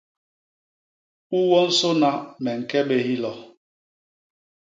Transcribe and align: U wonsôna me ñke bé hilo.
U 1.37 1.39
wonsôna 1.49 2.11
me 2.43 2.51
ñke 2.61 2.79
bé 2.87 2.97
hilo. 3.07 3.31